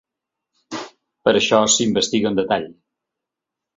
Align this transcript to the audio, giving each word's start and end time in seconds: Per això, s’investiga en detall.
Per 1.29 1.33
això, 1.41 1.59
s’investiga 1.75 2.31
en 2.33 2.41
detall. 2.41 2.67